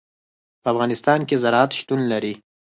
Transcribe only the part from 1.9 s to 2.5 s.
لري.